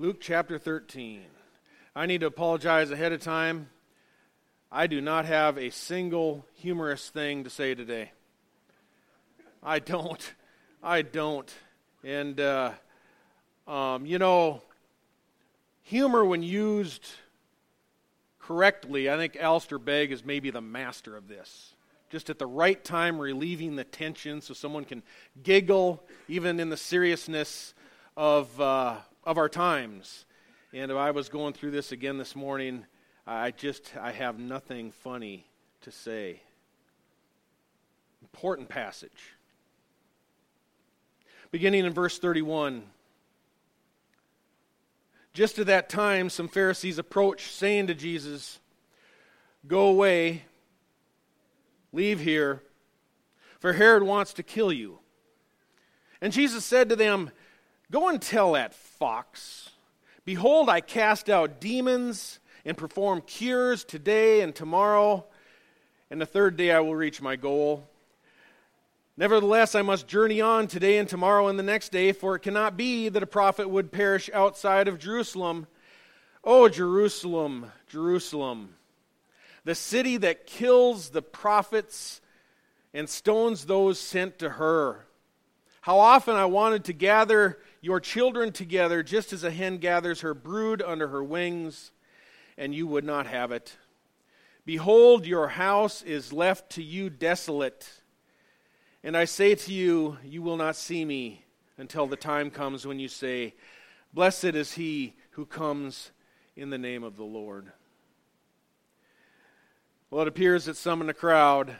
[0.00, 1.20] Luke chapter 13.
[1.94, 3.68] I need to apologize ahead of time.
[4.72, 8.12] I do not have a single humorous thing to say today.
[9.62, 10.32] I don't.
[10.82, 11.52] I don't.
[12.02, 12.72] And, uh,
[13.68, 14.62] um, you know,
[15.82, 17.06] humor, when used
[18.38, 21.74] correctly, I think Alistair Begg is maybe the master of this.
[22.08, 25.02] Just at the right time, relieving the tension so someone can
[25.42, 27.74] giggle, even in the seriousness
[28.16, 30.24] of, uh, of our times.
[30.72, 32.86] And if I was going through this again this morning,
[33.26, 35.46] I just I have nothing funny
[35.82, 36.42] to say.
[38.22, 39.34] Important passage.
[41.50, 42.84] Beginning in verse 31.
[45.32, 48.58] Just at that time, some Pharisees approached, saying to Jesus,
[49.66, 50.44] Go away,
[51.92, 52.62] leave here,
[53.60, 54.98] for Herod wants to kill you.
[56.20, 57.30] And Jesus said to them,
[57.90, 59.70] Go and tell that fox,
[60.26, 65.24] Behold, I cast out demons and perform cures today and tomorrow,
[66.10, 67.88] and the third day I will reach my goal.
[69.16, 72.76] Nevertheless, I must journey on today and tomorrow and the next day, for it cannot
[72.76, 75.66] be that a prophet would perish outside of Jerusalem.
[76.44, 78.74] O Jerusalem, Jerusalem,
[79.64, 82.20] the city that kills the prophets
[82.92, 85.06] and stones those sent to her.
[85.80, 90.34] How often I wanted to gather your children together, just as a hen gathers her
[90.34, 91.92] brood under her wings,
[92.58, 93.76] and you would not have it.
[94.66, 97.88] Behold, your house is left to you desolate.
[99.02, 101.44] And I say to you, you will not see me
[101.78, 103.54] until the time comes when you say,
[104.12, 106.10] Blessed is he who comes
[106.56, 107.72] in the name of the Lord.
[110.10, 111.76] Well, it appears that some in the crowd,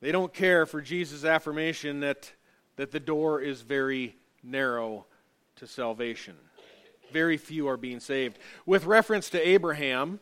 [0.00, 2.32] they don't care for Jesus' affirmation that,
[2.76, 5.06] that the door is very narrow
[5.56, 6.36] to salvation.
[7.12, 8.38] Very few are being saved.
[8.66, 10.20] With reference to Abraham,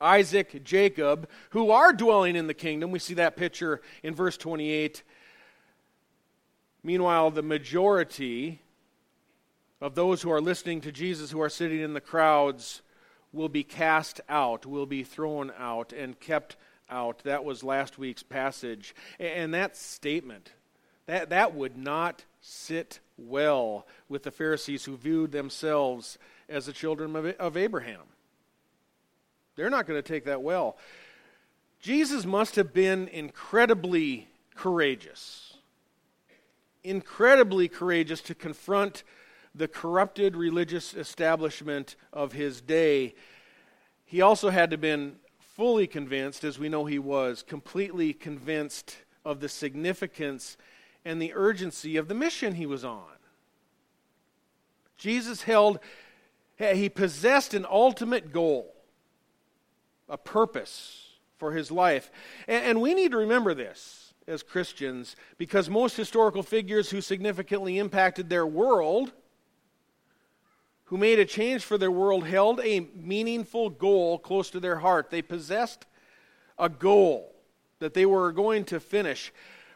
[0.00, 5.02] Isaac, Jacob, who are dwelling in the kingdom, we see that picture in verse 28.
[6.82, 8.60] Meanwhile, the majority
[9.80, 12.82] of those who are listening to Jesus, who are sitting in the crowds,
[13.32, 16.56] will be cast out, will be thrown out, and kept
[16.90, 17.22] out.
[17.24, 18.94] That was last week's passage.
[19.18, 20.52] And that statement,
[21.06, 27.14] that, that would not sit well with the Pharisees who viewed themselves as the children
[27.38, 28.02] of, Abraham.
[29.56, 30.76] They're not going to take that well.
[31.80, 35.54] Jesus must have been incredibly courageous.
[36.82, 39.04] Incredibly courageous to confront
[39.54, 43.14] the corrupted religious establishment of his day.
[44.04, 48.96] He also had to have been fully convinced, as we know he was, completely convinced
[49.24, 50.56] of the significance
[51.04, 53.04] and the urgency of the mission he was on.
[54.96, 55.80] Jesus held,
[56.58, 58.72] he possessed an ultimate goal,
[60.08, 61.08] a purpose
[61.38, 62.10] for his life.
[62.46, 68.28] And, we need to remember this as Christians because most historical figures who significantly impacted
[68.28, 69.10] their world,
[70.84, 75.10] who made a change for their world, held a meaningful goal close to their heart.
[75.10, 75.84] They possessed
[76.58, 77.34] a goal
[77.80, 79.32] that they were going to finish.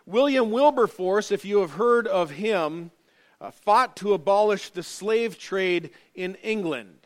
[0.06, 2.92] William Wilberforce, if you have heard of him,
[3.40, 6.98] uh, fought to abolish the slave trade in England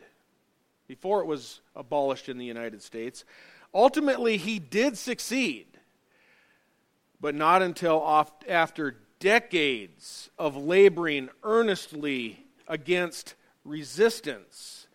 [0.87, 3.25] before it was abolished in the United States.
[3.73, 5.65] Ultimately, he did succeed,
[7.19, 13.35] but not until after decades of laboring earnestly against
[13.65, 14.87] resistance.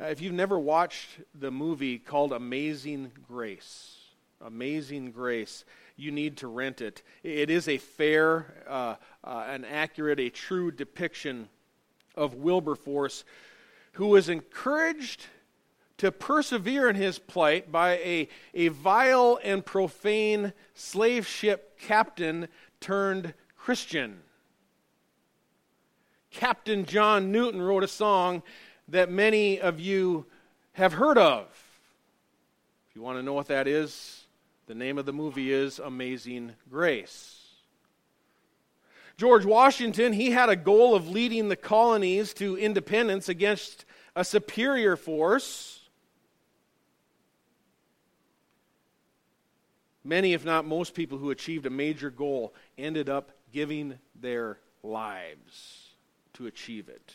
[0.00, 3.96] Uh, if you've never watched the movie called Amazing Grace,
[4.44, 5.64] Amazing Grace,
[5.96, 7.02] you need to rent it.
[7.22, 11.48] It is a fair, uh, uh, an accurate, a true depiction
[12.14, 13.24] of Wilberforce,
[13.92, 15.26] who was encouraged
[15.98, 22.48] to persevere in his plight by a, a vile and profane slave ship captain
[22.80, 24.20] turned Christian.
[26.30, 28.42] Captain John Newton wrote a song
[28.88, 30.26] that many of you
[30.72, 31.46] have heard of.
[32.90, 34.23] If you want to know what that is,
[34.66, 37.40] the name of the movie is Amazing Grace.
[39.16, 43.84] George Washington, he had a goal of leading the colonies to independence against
[44.16, 45.80] a superior force.
[50.02, 55.90] Many, if not most people who achieved a major goal ended up giving their lives
[56.34, 57.14] to achieve it.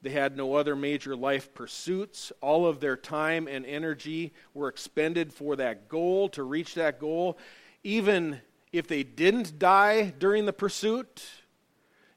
[0.00, 2.32] They had no other major life pursuits.
[2.40, 7.38] All of their time and energy were expended for that goal, to reach that goal.
[7.82, 8.40] Even
[8.72, 11.24] if they didn't die during the pursuit,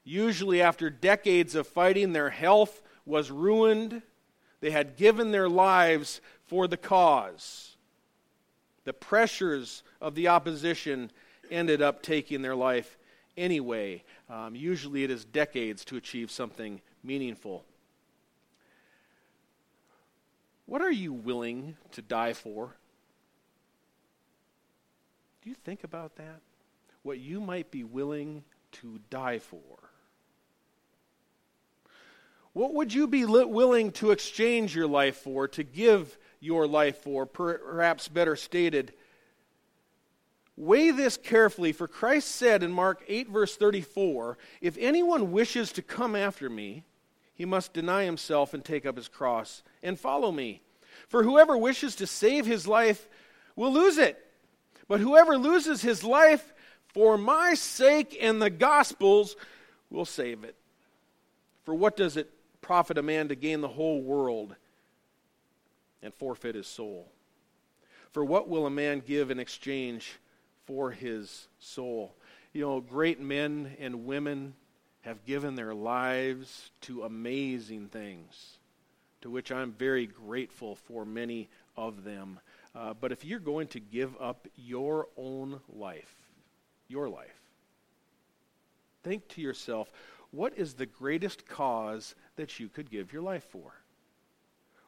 [0.04, 4.02] Usually, after decades of fighting, their health was ruined.
[4.60, 7.76] They had given their lives for the cause.
[8.84, 11.12] The pressures of the opposition
[11.50, 12.98] ended up taking their life
[13.36, 14.02] anyway.
[14.28, 17.64] Um, usually, it is decades to achieve something meaningful.
[20.72, 22.74] What are you willing to die for?
[25.42, 26.40] Do you think about that?
[27.02, 28.42] What you might be willing
[28.80, 29.60] to die for?
[32.54, 37.26] What would you be willing to exchange your life for, to give your life for?
[37.26, 38.94] Perhaps better stated,
[40.56, 45.82] weigh this carefully, for Christ said in Mark 8, verse 34 If anyone wishes to
[45.82, 46.84] come after me,
[47.34, 50.62] he must deny himself and take up his cross and follow me.
[51.08, 53.08] For whoever wishes to save his life
[53.56, 54.18] will lose it.
[54.88, 56.52] But whoever loses his life
[56.88, 59.36] for my sake and the gospel's
[59.90, 60.56] will save it.
[61.64, 62.30] For what does it
[62.60, 64.54] profit a man to gain the whole world
[66.02, 67.10] and forfeit his soul?
[68.12, 70.18] For what will a man give in exchange
[70.66, 72.14] for his soul?
[72.52, 74.54] You know, great men and women
[75.02, 78.58] have given their lives to amazing things,
[79.20, 82.40] to which I'm very grateful for many of them.
[82.74, 86.14] Uh, but if you're going to give up your own life,
[86.88, 87.40] your life,
[89.02, 89.90] think to yourself,
[90.30, 93.74] what is the greatest cause that you could give your life for?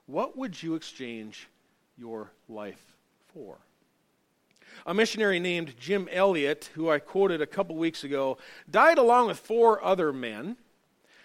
[0.06, 1.48] What would you exchange
[1.96, 2.96] your life
[3.32, 3.58] for?
[4.86, 8.38] A missionary named Jim Elliot, who I quoted a couple weeks ago,
[8.70, 10.56] died along with four other men,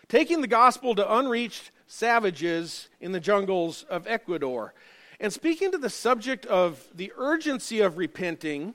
[0.07, 4.73] taking the gospel to unreached savages in the jungles of Ecuador.
[5.19, 8.73] And speaking to the subject of the urgency of repenting,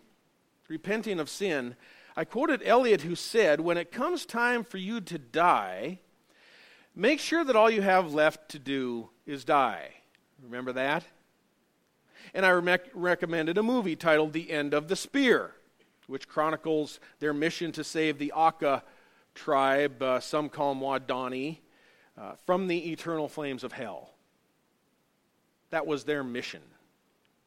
[0.69, 1.77] repenting of sin,
[2.17, 6.00] I quoted Elliot, who said, When it comes time for you to die,
[6.94, 9.94] make sure that all you have left to do is die.
[10.43, 11.05] Remember that?
[12.34, 15.52] And I re- recommended a movie titled The End of the Spear,
[16.06, 18.82] which chronicles their mission to save the Auca
[19.34, 21.58] tribe, uh, some call them Waodani,
[22.19, 24.10] uh, from the eternal flames of hell.
[25.70, 26.62] That was their mission,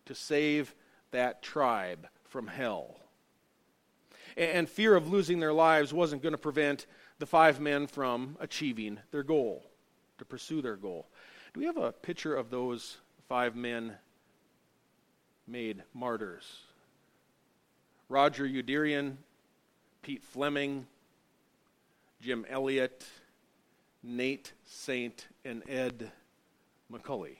[0.05, 0.73] to save
[1.11, 2.97] that tribe from hell
[4.37, 6.85] and fear of losing their lives wasn't going to prevent
[7.19, 9.65] the five men from achieving their goal,
[10.19, 11.07] to pursue their goal.
[11.53, 12.97] Do we have a picture of those
[13.27, 13.95] five men
[15.47, 16.61] made martyrs?
[18.09, 19.17] Roger Youderian,
[20.01, 20.87] Pete Fleming,
[22.21, 23.05] Jim Elliot,
[24.03, 26.11] Nate Saint, and Ed
[26.91, 27.37] McCully.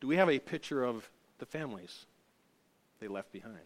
[0.00, 1.08] Do we have a picture of
[1.38, 2.04] the families
[3.00, 3.56] they left behind?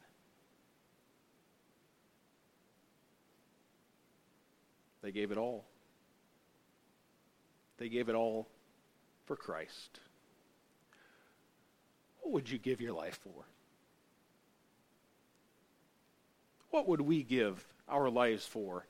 [5.02, 5.64] They gave it all.
[7.78, 8.48] They gave it all
[9.25, 10.00] for Christ.
[12.20, 13.44] What would you give your life for?
[16.70, 18.84] What would we give our lives for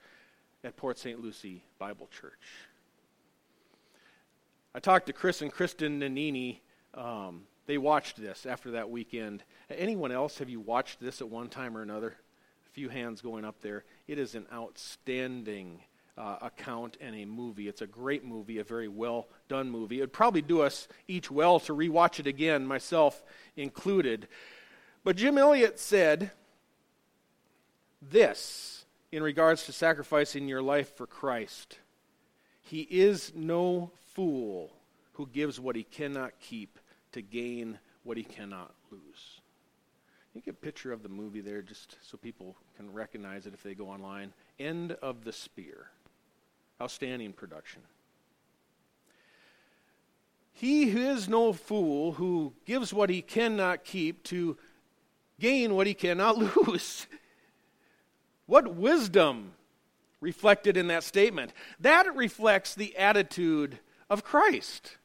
[0.64, 1.20] at Port St.
[1.20, 2.32] Lucie Bible Church?
[4.74, 6.60] I talked to Chris and Kristen Nanini
[6.94, 9.44] um, they watched this after that weekend.
[9.70, 12.16] Anyone else, have you watched this at one time or another?
[12.66, 13.84] A few hands going up there.
[14.06, 15.82] It is an outstanding
[16.18, 17.68] uh, account and a movie.
[17.68, 19.98] It's a great movie, a very well done movie.
[19.98, 23.22] It would probably do us each well to rewatch it again, myself
[23.56, 24.26] included.
[25.04, 26.32] But Jim Elliot said
[28.02, 31.78] this in regards to sacrificing your life for Christ
[32.60, 34.72] He is no fool
[35.12, 36.78] who gives what he cannot keep
[37.12, 39.40] to gain what he cannot lose.
[40.34, 43.62] You get a picture of the movie there just so people can recognize it if
[43.62, 44.32] they go online.
[44.58, 45.90] End of the Spear.
[46.80, 47.82] Outstanding production.
[50.52, 54.56] He who is no fool who gives what he cannot keep to
[55.40, 57.06] gain what he cannot lose.
[58.46, 59.52] what wisdom
[60.20, 61.52] reflected in that statement.
[61.80, 63.78] That reflects the attitude
[64.10, 64.96] of Christ.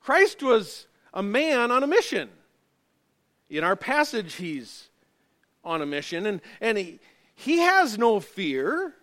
[0.00, 2.28] Christ was a man on a mission.
[3.48, 4.88] In our passage, he's
[5.64, 7.00] on a mission, and, and he,
[7.34, 8.94] he has no fear,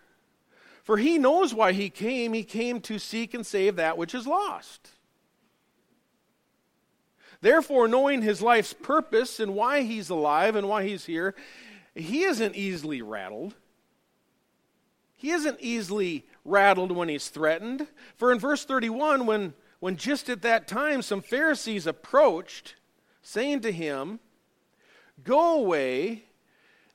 [0.87, 2.31] for he knows why he came.
[2.31, 4.91] He came to seek and save that which is lost.
[7.41, 11.35] Therefore, knowing his life's purpose and why he's alive and why he's here,
[11.93, 13.53] he isn't easily rattled.
[15.17, 17.87] He isn't easily rattled when he's threatened.
[18.15, 22.75] For in verse 31, when when just at that time some Pharisees approached,
[23.21, 24.21] saying to him,
[25.21, 26.23] Go away,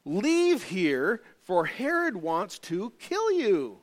[0.07, 3.82] leave here, for Herod wants to kill you.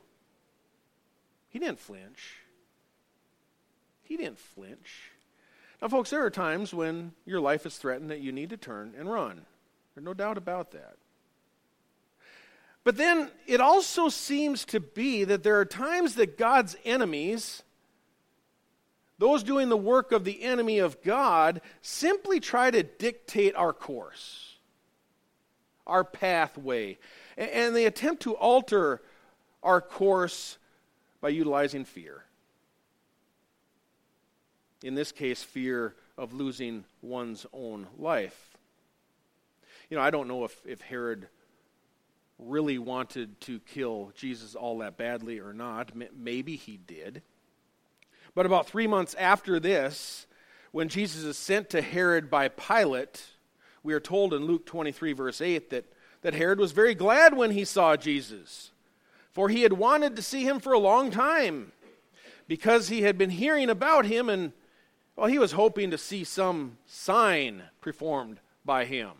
[1.50, 2.36] He didn't flinch.
[4.02, 5.10] He didn't flinch.
[5.82, 8.94] Now, folks, there are times when your life is threatened that you need to turn
[8.96, 9.42] and run.
[9.94, 10.96] There's no doubt about that.
[12.84, 17.62] But then it also seems to be that there are times that God's enemies,
[19.18, 24.56] those doing the work of the enemy of God, simply try to dictate our course,
[25.86, 26.98] our pathway,
[27.36, 29.02] and they attempt to alter
[29.62, 30.56] our course
[31.20, 32.24] by utilizing fear.
[34.82, 38.56] In this case, fear of losing one's own life.
[39.90, 41.28] You know, I don't know if, if Herod
[42.38, 45.92] really wanted to kill Jesus all that badly or not.
[46.16, 47.22] Maybe he did.
[48.34, 50.26] But about three months after this,
[50.72, 53.24] when Jesus is sent to Herod by Pilate,
[53.82, 57.50] we are told in Luke 23, verse 8, that, that Herod was very glad when
[57.50, 58.70] he saw Jesus,
[59.32, 61.72] for he had wanted to see him for a long time,
[62.48, 64.52] because he had been hearing about him, and
[65.16, 69.10] well, he was hoping to see some sign performed by him.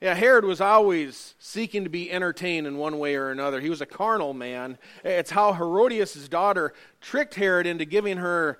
[0.00, 3.60] Yeah, Herod was always seeking to be entertained in one way or another.
[3.60, 4.76] He was a carnal man.
[5.02, 8.58] It's how Herodias' daughter tricked Herod into giving her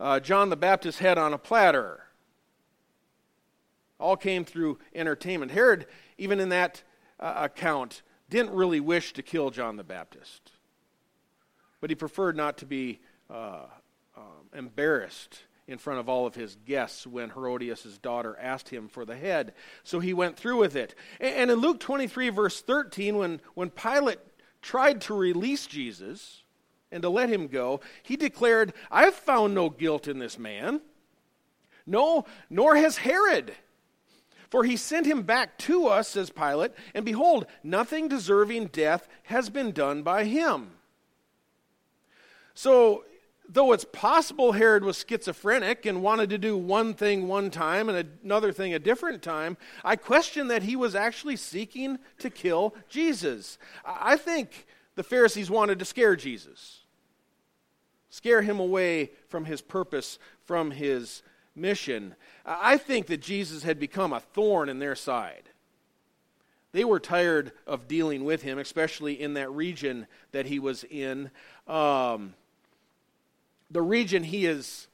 [0.00, 2.04] uh, John the Baptist's head on a platter.
[4.00, 5.52] All came through entertainment.
[5.52, 6.82] Herod, even in that
[7.20, 10.52] uh, account, didn't really wish to kill John the Baptist,
[11.80, 13.64] but he preferred not to be uh,
[14.16, 19.04] um, embarrassed in front of all of his guests when Herodias' daughter asked him for
[19.04, 19.52] the head.
[19.84, 20.94] So he went through with it.
[21.20, 24.18] And in Luke 23, verse 13, when, when Pilate
[24.62, 26.42] tried to release Jesus
[26.90, 30.80] and to let him go, he declared, I've found no guilt in this man.
[31.86, 33.52] No, nor has Herod.
[34.50, 39.50] For he sent him back to us, says Pilate, and behold, nothing deserving death has
[39.50, 40.70] been done by him.
[42.54, 43.04] So
[43.48, 48.08] though it's possible Herod was schizophrenic and wanted to do one thing one time and
[48.22, 53.58] another thing a different time, I question that he was actually seeking to kill Jesus.
[53.84, 56.80] I think the Pharisees wanted to scare Jesus,
[58.10, 61.22] scare him away from his purpose, from his
[61.58, 62.14] mission.
[62.44, 65.50] I think that Jesus had become a thorn in their side.
[66.72, 71.30] They were tired of dealing with him, especially in that region that he was in.
[71.66, 72.34] Um,
[73.70, 74.88] the region he is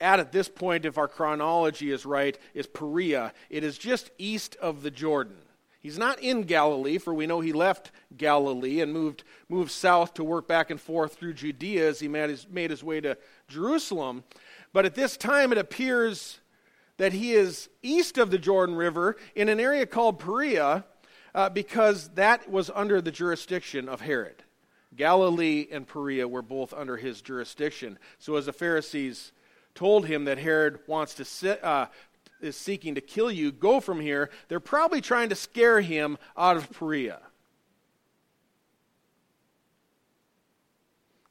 [0.00, 3.32] at at this point, if our chronology is right, is Perea.
[3.50, 5.36] It is just east of the Jordan.
[5.80, 10.24] He's not in Galilee, for we know he left Galilee and moved, moved south to
[10.24, 13.16] work back and forth through Judea as he made his, made his way to
[13.48, 14.24] Jerusalem.
[14.72, 16.40] But at this time, it appears
[16.98, 20.84] that he is east of the Jordan River in an area called Perea
[21.34, 24.42] uh, because that was under the jurisdiction of Herod.
[24.96, 27.98] Galilee and Perea were both under his jurisdiction.
[28.18, 29.32] So as the Pharisees
[29.74, 31.86] told him that Herod wants to sit, uh,
[32.40, 36.56] is seeking to kill you, go from here, they're probably trying to scare him out
[36.56, 37.20] of Perea.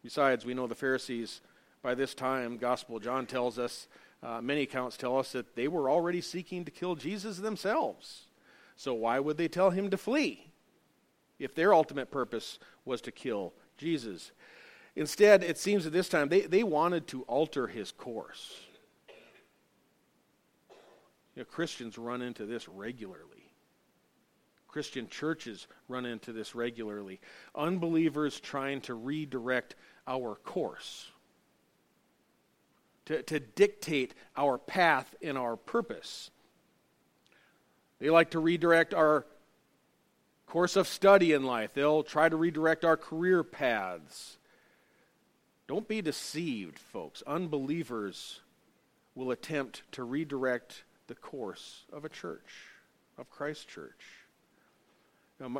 [0.04, 1.42] Besides, we know the Pharisees
[1.88, 3.88] by this time, Gospel John tells us,
[4.22, 8.26] uh, many accounts tell us that they were already seeking to kill Jesus themselves.
[8.76, 10.52] So why would they tell him to flee?
[11.40, 14.32] if their ultimate purpose was to kill Jesus.
[14.98, 18.60] Instead, it seems at this time they, they wanted to alter his course.
[21.36, 23.54] You know, Christians run into this regularly.
[24.68, 27.22] Christian churches run into this regularly.
[27.56, 29.76] Unbelievers trying to redirect
[30.08, 31.08] our course,
[33.08, 36.30] to, to dictate our path and our purpose.
[38.00, 39.26] They like to redirect our
[40.46, 41.72] course of study in life.
[41.74, 44.38] They'll try to redirect our career paths.
[45.68, 47.24] Don't be deceived, folks.
[47.26, 48.42] Unbelievers
[49.16, 52.68] will attempt to redirect the course of a church,
[53.18, 54.04] of Christ's church.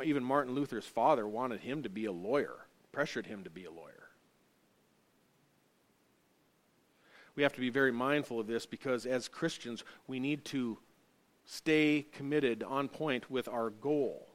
[0.04, 3.70] Even Martin Luther's father wanted him to be a lawyer, pressured him to be a
[3.70, 4.07] lawyer.
[7.38, 10.76] We have to be very mindful of this because as Christians, we need to
[11.44, 14.26] stay committed on point with our goal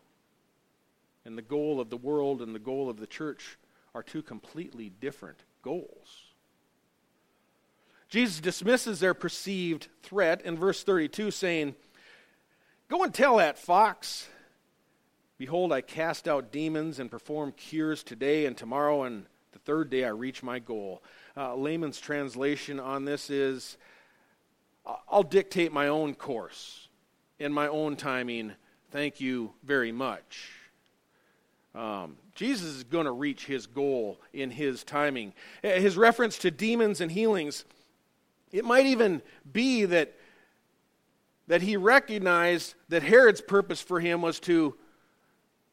[1.25, 3.57] and the goal of the world and the goal of the church
[3.93, 6.31] are two completely different goals.
[8.07, 11.75] Jesus dismisses their perceived threat in verse 32, saying,
[12.87, 14.29] Go and tell that fox,
[15.37, 20.05] Behold, I cast out demons and perform cures today and tomorrow, and the third day
[20.05, 21.03] I reach my goal.
[21.35, 23.77] Uh, layman's translation on this is,
[25.09, 26.87] I'll dictate my own course
[27.39, 28.51] in my own timing.
[28.91, 30.51] Thank you very much.
[31.73, 35.33] Um, Jesus is going to reach his goal in his timing.
[35.63, 37.65] His reference to demons and healings,
[38.51, 40.13] it might even be that,
[41.47, 44.75] that he recognized that Herod's purpose for him was to,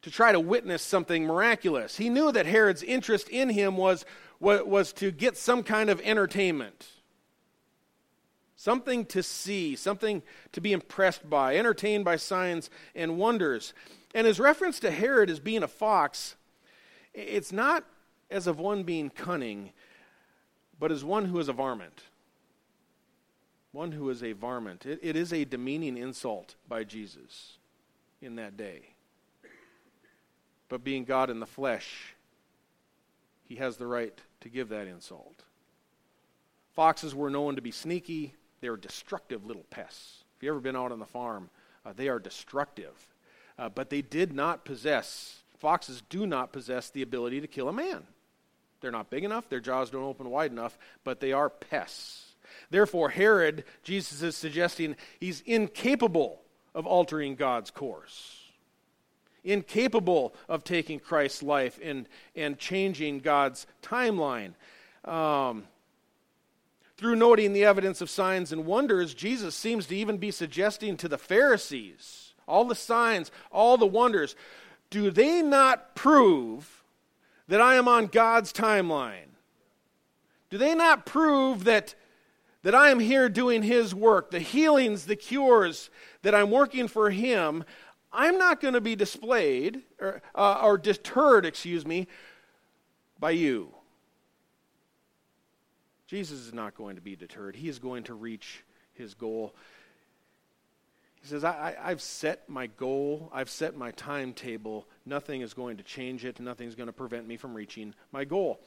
[0.01, 1.97] to try to witness something miraculous.
[1.97, 4.05] He knew that Herod's interest in him was,
[4.41, 6.87] was, to get some kind of entertainment
[8.61, 10.21] something to see, something
[10.51, 13.73] to be impressed by, entertained by signs and wonders.
[14.13, 16.35] And his reference to Herod as being a fox,
[17.11, 17.83] it's not
[18.29, 19.71] as of one being cunning,
[20.79, 22.03] but as one who is a varmint.
[23.71, 24.85] One who is a varmint.
[24.85, 27.57] it, it is a demeaning insult by Jesus
[28.21, 28.81] in that day.
[30.69, 32.13] But being God in the flesh,
[33.43, 35.43] he has the right to give that insult.
[36.73, 40.23] Foxes were known to be sneaky, they are destructive little pests.
[40.37, 41.49] If you've ever been out on the farm,
[41.85, 42.93] uh, they are destructive.
[43.57, 47.73] Uh, but they did not possess, foxes do not possess the ability to kill a
[47.73, 48.03] man.
[48.79, 52.35] They're not big enough, their jaws don't open wide enough, but they are pests.
[52.69, 56.41] Therefore, Herod, Jesus is suggesting, he's incapable
[56.73, 58.40] of altering God's course
[59.43, 64.53] incapable of taking Christ's life and, and changing God's timeline.
[65.05, 65.63] Um,
[66.97, 71.07] through noting the evidence of signs and wonders, Jesus seems to even be suggesting to
[71.07, 74.35] the Pharisees all the signs, all the wonders,
[74.89, 76.83] do they not prove
[77.47, 79.31] that I am on God's timeline?
[80.49, 81.95] Do they not prove that,
[82.63, 85.89] that I am here doing His work, the healings, the cures,
[86.23, 87.63] that I'm working for Him?
[88.13, 92.07] I'm not going to be displayed or, uh, or deterred, excuse me,
[93.19, 93.73] by you.
[96.07, 97.55] Jesus is not going to be deterred.
[97.55, 99.55] He is going to reach his goal.
[101.21, 104.87] He says, I, have set my goal, I've set my timetable.
[105.05, 108.59] Nothing is going to change it, nothing's going to prevent me from reaching my goal.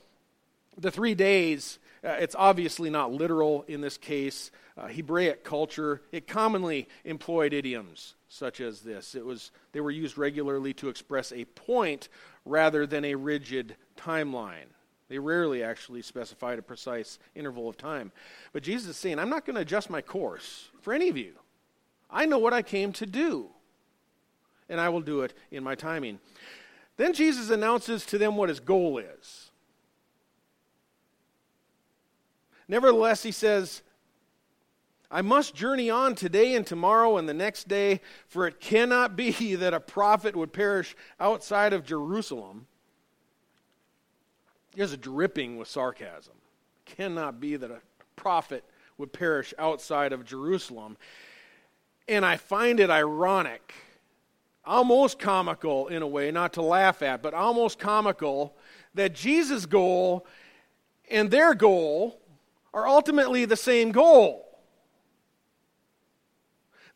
[0.77, 4.51] The three days, uh, it's obviously not literal in this case.
[4.77, 9.15] Uh, Hebraic culture, it commonly employed idioms such as this.
[9.15, 12.09] It was, they were used regularly to express a point
[12.45, 14.67] rather than a rigid timeline.
[15.09, 18.11] They rarely actually specified a precise interval of time.
[18.53, 21.35] But Jesus is saying, I'm not going to adjust my course for any of you.
[22.11, 23.51] I know what I came to do,
[24.69, 26.19] and I will do it in my timing.
[26.97, 29.51] Then Jesus announces to them what his goal is.
[32.69, 33.83] Nevertheless, he says,
[35.11, 39.55] I must journey on today and tomorrow and the next day, for it cannot be
[39.57, 42.67] that a prophet would perish outside of Jerusalem.
[44.75, 46.35] There's dripping with sarcasm.
[46.85, 47.81] It cannot be that a
[48.17, 48.65] prophet
[48.99, 50.97] would perish outside of Jerusalem.
[52.09, 53.73] And I find it ironic,
[54.65, 58.57] almost comical in a way, not to laugh at, but almost comical,
[58.95, 60.27] that Jesus' goal
[61.11, 62.21] and their goal
[62.75, 64.45] are ultimately the same goal.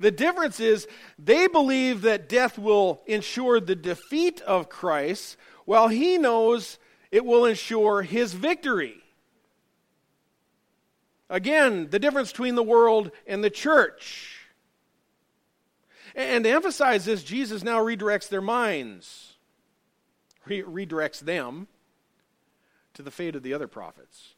[0.01, 0.87] The difference is
[1.19, 6.79] they believe that death will ensure the defeat of Christ, while he knows
[7.11, 9.03] it will ensure his victory.
[11.31, 14.35] Again, the difference between the world and the church.
[16.15, 19.35] And to emphasize this, Jesus now redirects their minds,
[20.47, 21.69] Re- redirects them
[22.95, 24.35] to the fate of the other prophets,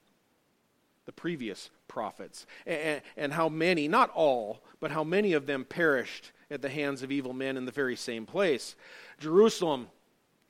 [1.06, 6.32] the previous prophets, and, and how many, not all, but how many of them perished
[6.50, 8.76] at the hands of evil men in the very same place.
[9.18, 9.88] Jerusalem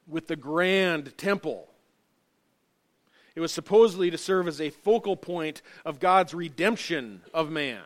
[0.06, 1.70] with the grand temple
[3.34, 7.82] it was supposedly to serve as a focal point of God's redemption of man.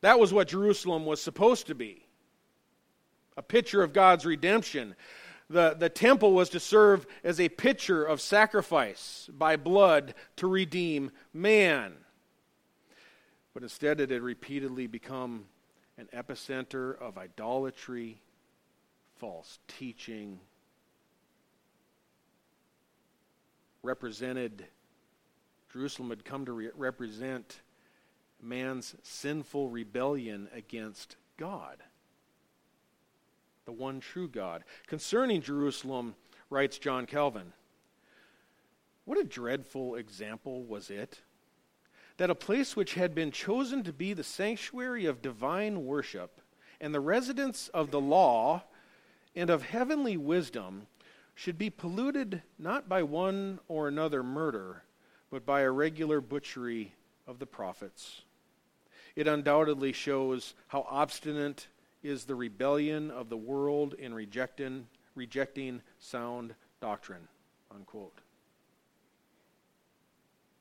[0.00, 2.06] That was what Jerusalem was supposed to be
[3.36, 4.94] a picture of God's redemption.
[5.52, 11.10] The, the temple was to serve as a picture of sacrifice by blood to redeem
[11.34, 11.92] man.
[13.52, 15.44] But instead, it had repeatedly become
[15.98, 18.22] an epicenter of idolatry,
[19.16, 20.40] false teaching,
[23.82, 24.64] represented,
[25.70, 27.60] Jerusalem had come to re- represent
[28.40, 31.76] man's sinful rebellion against God,
[33.72, 34.64] the one true God.
[34.86, 36.14] Concerning Jerusalem,
[36.50, 37.54] writes John Calvin,
[39.04, 41.20] what a dreadful example was it
[42.18, 46.40] that a place which had been chosen to be the sanctuary of divine worship
[46.80, 48.62] and the residence of the law
[49.34, 50.86] and of heavenly wisdom
[51.34, 54.82] should be polluted not by one or another murder,
[55.30, 56.94] but by a regular butchery
[57.26, 58.22] of the prophets.
[59.16, 61.68] It undoubtedly shows how obstinate
[62.02, 67.28] is the rebellion of the world in rejecting, rejecting sound doctrine.
[67.74, 68.18] Unquote.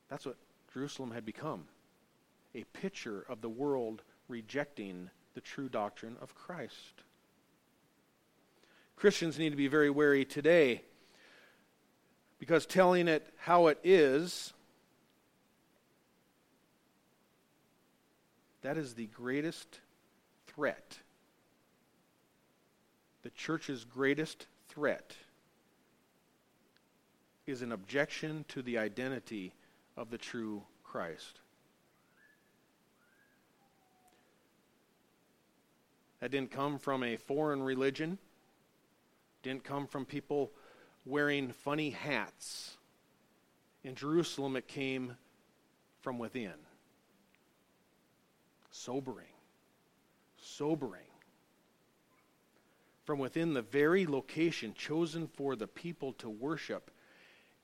[0.10, 0.38] That's what
[0.74, 1.66] Jerusalem had become
[2.54, 7.04] a picture of the world rejecting the true doctrine of Christ.
[8.96, 10.84] Christians need to be very wary today
[12.40, 14.54] because telling it how it is,
[18.62, 19.80] that is the greatest
[20.48, 21.00] threat.
[23.24, 25.16] The church's greatest threat
[27.46, 29.54] is an objection to the identity
[29.98, 31.40] of the true Christ.
[36.20, 38.18] That didn't come from a foreign religion,
[39.44, 40.52] didn't come from people
[41.06, 42.78] wearing funny hats.
[43.84, 45.16] In Jerusalem, it came
[46.02, 46.54] from within.
[48.70, 49.26] Sobering.
[50.38, 51.11] Sobering.
[53.06, 56.92] From within the very location chosen for the people to worship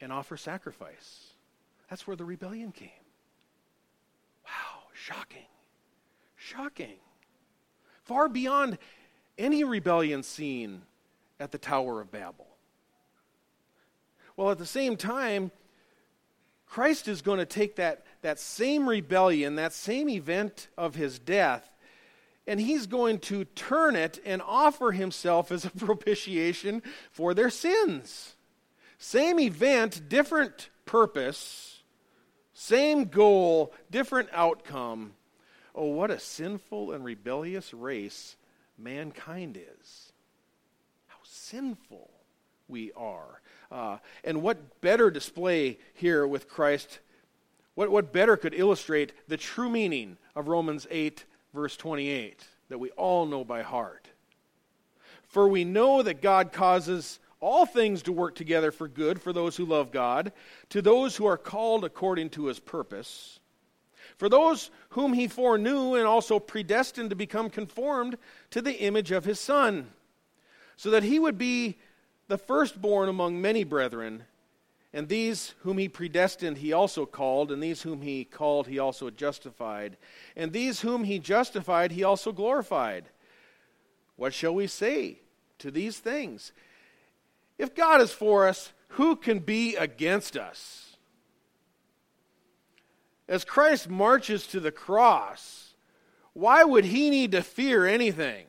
[0.02, 1.34] and offer sacrifice.
[1.90, 2.90] That's where the rebellion came.
[4.46, 5.46] Wow, shocking.
[6.36, 6.98] Shocking.
[8.04, 8.78] Far beyond
[9.38, 10.82] any rebellion seen
[11.40, 12.48] at the Tower of Babel.
[14.36, 15.52] Well, at the same time,
[16.68, 21.72] Christ is going to take that, that same rebellion, that same event of his death,
[22.48, 26.82] and he's going to turn it and offer himself as a propitiation
[27.12, 28.36] for their sins.
[28.98, 31.84] Same event, different purpose,
[32.54, 35.14] same goal, different outcome.
[35.76, 38.36] Oh, what a sinful and rebellious race
[38.78, 40.12] mankind is.
[41.06, 42.10] How sinful
[42.68, 43.42] we are.
[43.72, 47.00] Uh, and what better display here with Christ?
[47.76, 51.26] What, what better could illustrate the true meaning of Romans 8,
[51.58, 54.08] verse 28, that we all know by heart?
[55.24, 59.58] For we know that God causes all things to work together for good for those
[59.58, 60.32] who love God,
[60.70, 63.40] to those who are called according to his purpose.
[64.18, 68.20] For those whom he foreknew and also predestined to become conformed
[68.52, 69.88] to the image of his Son,
[70.76, 71.78] so that he would be
[72.28, 74.26] the firstborn among many brethren.
[74.98, 79.12] And these whom he predestined, he also called, and these whom he called, he also
[79.12, 79.96] justified.
[80.36, 83.10] And these whom he justified, he also glorified.
[84.16, 85.20] What shall we say
[85.60, 86.52] to these things?
[87.60, 90.88] If God is for us, who can be against us?
[93.28, 95.74] as Christ marches to the cross,
[96.34, 98.46] why would he need to fear anything?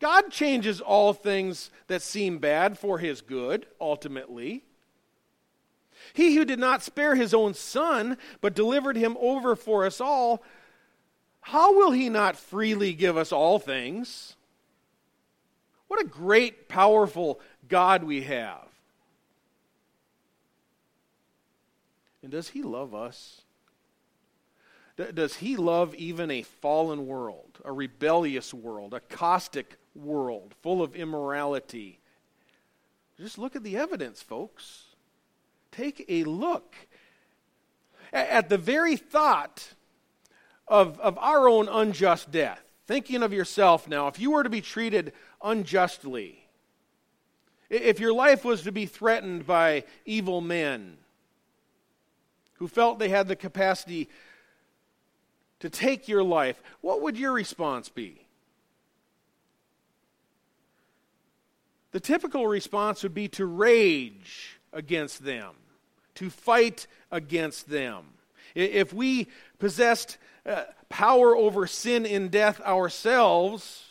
[0.00, 4.64] God changes all things that seem bad for his good, ultimately.
[6.12, 10.42] He who did not spare his own son, but delivered him over for us all,
[11.40, 14.36] how will he not freely give us all things?
[15.88, 18.68] What a great, powerful God we have.
[22.22, 23.42] And does he love us?
[24.96, 30.94] Does he love even a fallen world, a rebellious world, a caustic world full of
[30.94, 31.98] immorality?
[33.18, 34.91] Just look at the evidence, folks.
[35.72, 36.76] Take a look
[38.12, 39.72] at the very thought
[40.68, 42.62] of, of our own unjust death.
[42.86, 46.46] Thinking of yourself now, if you were to be treated unjustly,
[47.70, 50.98] if your life was to be threatened by evil men
[52.54, 54.10] who felt they had the capacity
[55.60, 58.26] to take your life, what would your response be?
[61.92, 65.54] The typical response would be to rage against them,
[66.16, 68.04] to fight against them.
[68.54, 73.84] If we possessed uh, power over sin and death ourselves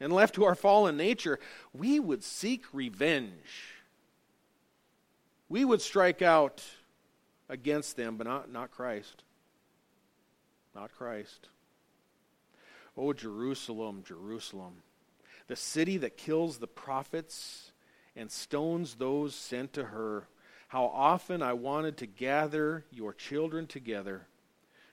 [0.00, 1.38] and left to our fallen nature,
[1.72, 3.72] we would seek revenge.
[5.48, 6.62] We would strike out
[7.48, 9.24] against them, but not, not Christ
[10.74, 11.48] not Christ.
[12.96, 14.74] Oh, Jerusalem, Jerusalem,
[15.46, 17.72] the city that kills the prophets
[18.16, 20.28] and stones those sent to her.
[20.68, 24.26] How often I wanted to gather your children together,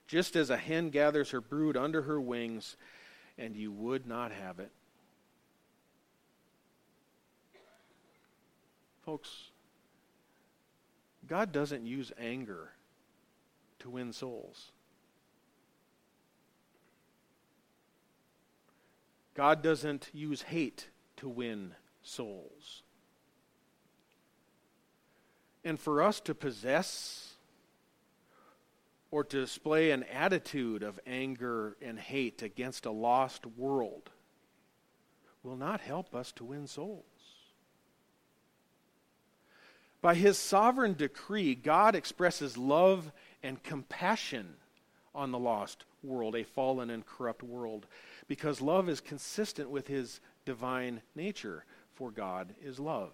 [0.07, 2.77] just as a hen gathers her brood under her wings,
[3.37, 4.71] and you would not have it.
[9.03, 9.49] Folks,
[11.27, 12.69] God doesn't use anger
[13.79, 14.71] to win souls.
[19.33, 22.83] God doesn't use hate to win souls.
[25.63, 27.33] And for us to possess
[29.11, 34.09] or to display an attitude of anger and hate against a lost world
[35.43, 37.03] will not help us to win souls.
[40.01, 43.11] By his sovereign decree, God expresses love
[43.43, 44.55] and compassion
[45.13, 47.85] on the lost world, a fallen and corrupt world,
[48.27, 53.11] because love is consistent with his divine nature, for God is love.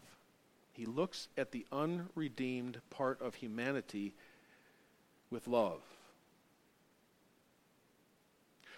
[0.77, 4.13] He looks at the unredeemed part of humanity
[5.31, 5.81] with love.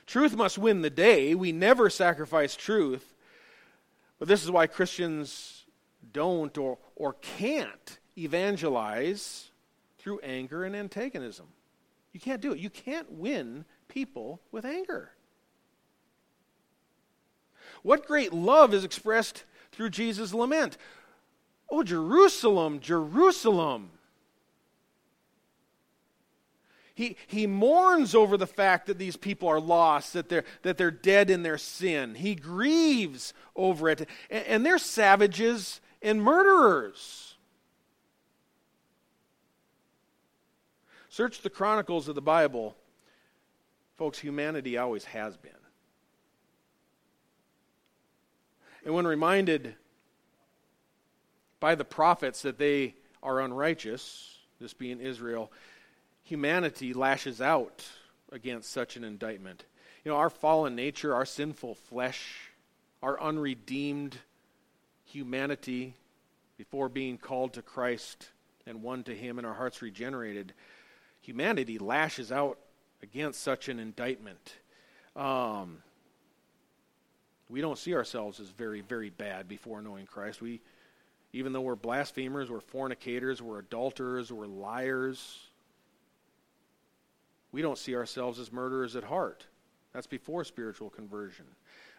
[0.08, 1.36] Truth must win the day.
[1.36, 3.14] We never sacrifice truth.
[4.18, 5.66] But this is why Christians
[6.14, 9.52] don't or, or can't evangelize
[9.98, 11.48] through anger and antagonism.
[12.14, 12.60] You can't do it.
[12.60, 15.12] You can't win people with anger.
[17.84, 20.78] What great love is expressed through Jesus' lament?
[21.72, 23.92] Oh, Jerusalem, Jerusalem.
[26.96, 30.92] He, he mourns over the fact that these people are lost, that they're, that they're
[30.92, 32.16] dead in their sin.
[32.16, 34.10] He grieves over it.
[34.30, 37.36] And, and they're savages and murderers.
[41.08, 42.76] Search the chronicles of the Bible.
[43.98, 45.52] Folks, humanity always has been.
[48.84, 49.76] And when reminded
[51.60, 55.52] by the prophets that they are unrighteous, this being Israel,
[56.24, 57.86] humanity lashes out
[58.32, 59.66] against such an indictment.
[60.04, 62.52] You know, our fallen nature, our sinful flesh,
[63.02, 64.18] our unredeemed
[65.06, 65.96] humanity
[66.58, 68.30] before being called to Christ
[68.66, 70.54] and won to Him and our hearts regenerated,
[71.22, 72.60] humanity lashes out
[73.02, 74.56] against such an indictment.
[75.16, 75.78] Um,
[77.50, 80.42] we don't see ourselves as very, very bad before knowing Christ.
[80.42, 80.62] We,
[81.34, 85.50] even though we're blasphemers, we're fornicators, we're adulterers, we're liars,
[87.52, 89.46] we don't see ourselves as murderers at heart.
[89.94, 91.46] That's before spiritual conversion.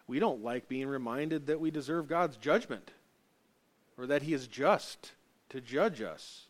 [0.07, 2.91] We don't like being reminded that we deserve God's judgment
[3.97, 5.11] or that He is just
[5.49, 6.45] to judge us.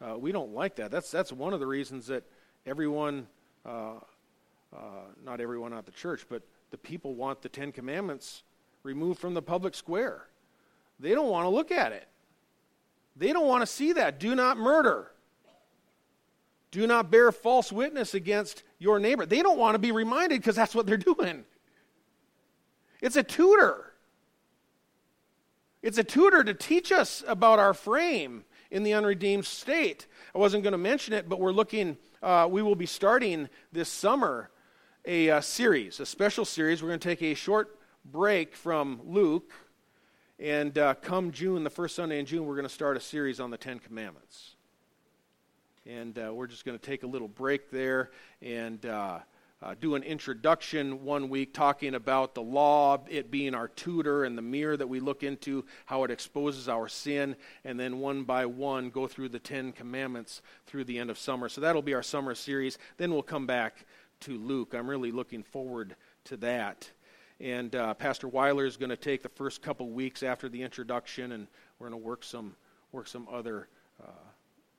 [0.00, 0.90] Uh, we don't like that.
[0.90, 2.24] That's, that's one of the reasons that
[2.66, 3.26] everyone,
[3.64, 3.94] uh,
[4.74, 4.78] uh,
[5.24, 8.42] not everyone at the church, but the people want the Ten Commandments
[8.82, 10.26] removed from the public square.
[11.00, 12.06] They don't want to look at it.
[13.16, 14.20] They don't want to see that.
[14.20, 15.10] Do not murder.
[16.70, 19.24] Do not bear false witness against your neighbor.
[19.24, 21.44] They don't want to be reminded because that's what they're doing.
[23.00, 23.92] It's a tutor.
[25.82, 30.06] It's a tutor to teach us about our frame in the unredeemed state.
[30.34, 33.88] I wasn't going to mention it, but we're looking, uh, we will be starting this
[33.88, 34.50] summer
[35.06, 36.82] a uh, series, a special series.
[36.82, 39.52] We're going to take a short break from Luke,
[40.38, 43.40] and uh, come June, the first Sunday in June, we're going to start a series
[43.40, 44.54] on the Ten Commandments.
[45.86, 48.10] And uh, we're just going to take a little break there
[48.42, 49.20] and uh,
[49.62, 54.36] uh, do an introduction one week talking about the law, it being our tutor and
[54.36, 58.44] the mirror that we look into, how it exposes our sin, and then one by
[58.44, 61.48] one go through the Ten Commandments through the end of summer.
[61.48, 62.76] So that'll be our summer series.
[62.98, 63.86] Then we'll come back
[64.20, 64.74] to Luke.
[64.74, 66.90] I'm really looking forward to that.
[67.40, 71.32] And uh, Pastor Weiler is going to take the first couple weeks after the introduction,
[71.32, 71.46] and
[71.78, 72.54] we're going to work some
[72.92, 73.68] work some other
[74.02, 74.10] uh,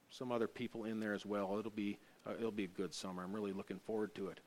[0.09, 1.57] some other people in there as well.
[1.59, 3.23] It'll be, uh, it'll be a good summer.
[3.23, 4.39] I'm really looking forward to it.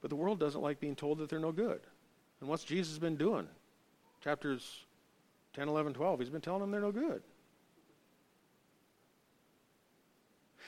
[0.00, 1.80] But the world doesn't like being told that they're no good.
[2.40, 3.46] And what's Jesus been doing?
[4.22, 4.84] Chapters
[5.54, 7.22] 10, 11, 12, he's been telling them they're no good.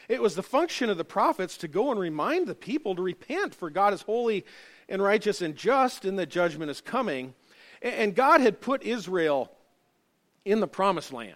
[0.09, 3.55] It was the function of the prophets to go and remind the people to repent,
[3.55, 4.45] for God is holy
[4.89, 7.35] and righteous and just, and the judgment is coming.
[7.83, 9.53] And God had put Israel
[10.45, 11.35] in the promised land.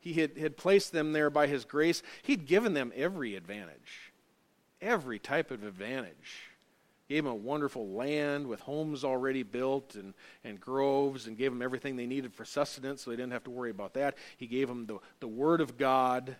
[0.00, 2.02] He had, had placed them there by His grace.
[2.22, 4.12] He'd given them every advantage,
[4.80, 6.48] every type of advantage.
[7.08, 11.60] Gave them a wonderful land with homes already built and, and groves, and gave them
[11.60, 14.16] everything they needed for sustenance, so they didn't have to worry about that.
[14.38, 16.34] He gave them the, the Word of God,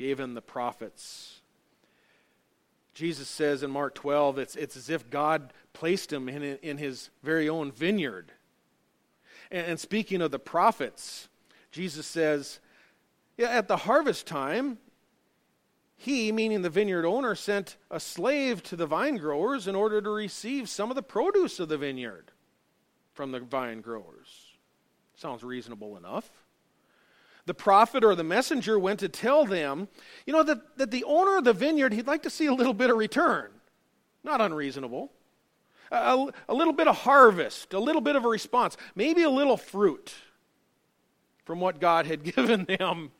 [0.00, 1.42] gave them the prophets.
[2.94, 7.10] Jesus says in Mark 12, it's, it's as if God placed him in, in his
[7.22, 8.32] very own vineyard.
[9.50, 11.28] And, and speaking of the prophets,
[11.70, 12.60] Jesus says,
[13.36, 14.78] yeah, at the harvest time,
[15.98, 20.08] he, meaning the vineyard owner, sent a slave to the vine growers in order to
[20.08, 22.32] receive some of the produce of the vineyard
[23.12, 24.46] from the vine growers.
[25.14, 26.39] Sounds reasonable enough.
[27.46, 29.88] The prophet or the messenger went to tell them,
[30.26, 32.74] you know, that, that the owner of the vineyard, he'd like to see a little
[32.74, 33.50] bit of return.
[34.22, 35.10] Not unreasonable.
[35.90, 39.56] A, a little bit of harvest, a little bit of a response, maybe a little
[39.56, 40.14] fruit
[41.44, 43.10] from what God had given them.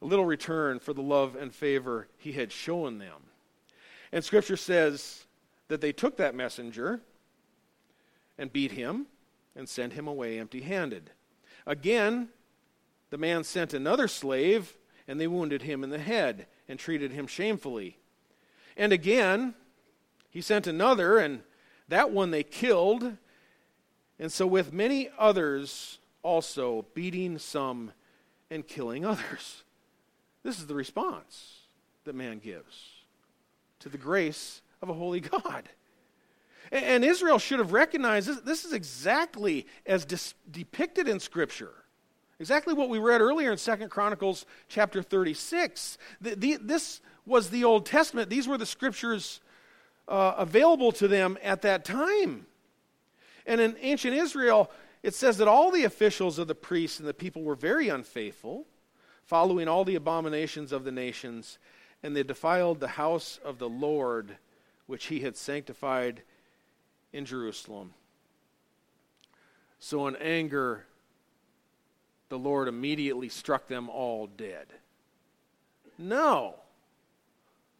[0.00, 3.22] a little return for the love and favor he had shown them.
[4.12, 5.26] And Scripture says
[5.68, 7.00] that they took that messenger
[8.38, 9.06] and beat him
[9.56, 11.10] and sent him away empty handed.
[11.66, 12.28] Again,
[13.10, 17.26] the man sent another slave, and they wounded him in the head and treated him
[17.26, 17.98] shamefully.
[18.76, 19.54] And again,
[20.30, 21.42] he sent another, and
[21.88, 23.16] that one they killed.
[24.18, 27.92] And so, with many others also, beating some
[28.50, 29.64] and killing others.
[30.42, 31.60] This is the response
[32.04, 33.04] that man gives
[33.80, 35.68] to the grace of a holy God.
[36.72, 41.72] And Israel should have recognized this, this is exactly as dis- depicted in Scripture.
[42.38, 45.98] Exactly what we read earlier in Second Chronicles chapter 36.
[46.20, 48.30] The, the, this was the Old Testament.
[48.30, 49.40] These were the scriptures
[50.08, 52.46] uh, available to them at that time.
[53.46, 54.70] And in ancient Israel,
[55.02, 58.66] it says that all the officials of the priests and the people were very unfaithful,
[59.24, 61.58] following all the abominations of the nations,
[62.02, 64.38] and they defiled the house of the Lord,
[64.86, 66.22] which he had sanctified
[67.12, 67.92] in Jerusalem.
[69.78, 70.84] So, in anger,
[72.28, 74.66] the Lord immediately struck them all dead.
[75.98, 76.54] No,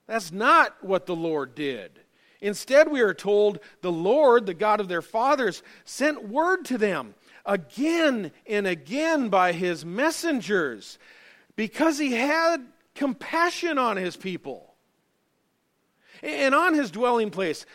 [0.06, 2.00] that's not what the Lord did.
[2.40, 7.14] Instead, we are told the Lord, the God of their fathers, sent word to them
[7.44, 10.98] again and again by his messengers
[11.54, 14.74] because he had compassion on his people
[16.22, 17.66] and on his dwelling place.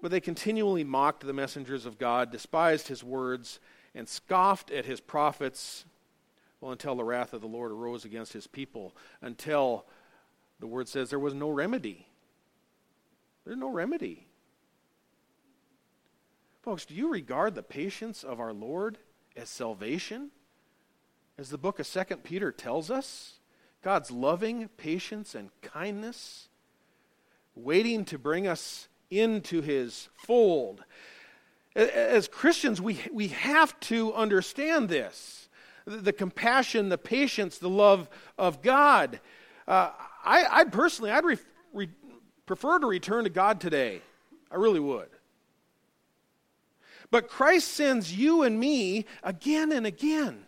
[0.00, 3.58] But they continually mocked the messengers of God, despised his words,
[3.94, 5.84] and scoffed at his prophets
[6.60, 9.86] well, until the wrath of the Lord arose against his people, until
[10.58, 12.06] the word says there was no remedy.
[13.44, 14.26] There's no remedy.
[16.62, 18.98] Folks, do you regard the patience of our Lord
[19.36, 20.30] as salvation?
[21.38, 23.38] As the book of 2 Peter tells us,
[23.82, 26.48] God's loving patience and kindness,
[27.54, 30.84] waiting to bring us into his fold.
[31.74, 35.48] As Christians, we, we have to understand this
[35.86, 39.20] the compassion, the patience, the love of God.
[39.66, 39.90] Uh,
[40.22, 41.38] I, I personally, I'd re,
[41.72, 41.88] re,
[42.44, 44.02] prefer to return to God today.
[44.50, 45.08] I really would.
[47.10, 50.46] But Christ sends you and me again and again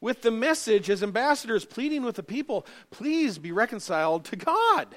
[0.00, 4.96] with the message as ambassadors pleading with the people please be reconciled to God.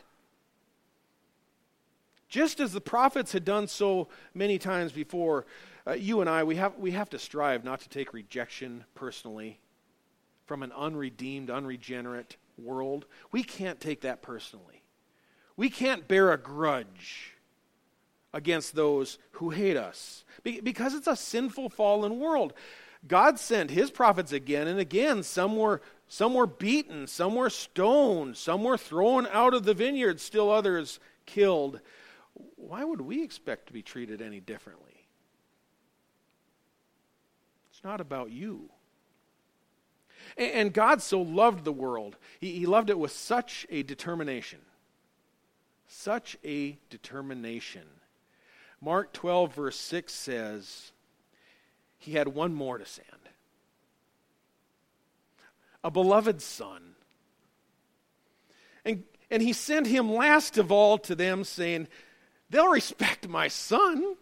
[2.36, 5.45] Just as the prophets had done so many times before,
[5.88, 9.62] uh, you and I, we have, we have to strive not to take rejection personally
[10.45, 13.06] from an unredeemed, unregenerate world.
[13.32, 14.84] We can't take that personally.
[15.56, 17.36] We can't bear a grudge
[18.34, 22.52] against those who hate us because it's a sinful, fallen world.
[23.08, 25.24] God sent his prophets again and again.
[25.24, 30.19] Some were, some were beaten, some were stoned, some were thrown out of the vineyard,
[30.19, 31.80] still others killed.
[32.56, 35.08] Why would we expect to be treated any differently?
[37.71, 38.69] It's not about you.
[40.38, 44.60] And God so loved the world, He loved it with such a determination.
[45.88, 47.84] Such a determination.
[48.82, 50.91] Mark 12, verse 6 says,
[51.98, 53.08] He had one more to send
[55.86, 56.95] a beloved son.
[58.84, 61.88] And, and he sent him last of all to them, saying,
[62.49, 64.15] They'll respect my son.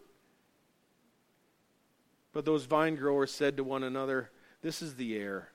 [2.32, 4.30] But those vine growers said to one another,
[4.62, 5.50] This is the heir.